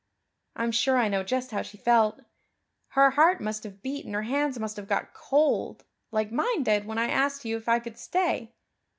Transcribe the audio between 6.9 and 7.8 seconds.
I asked you if I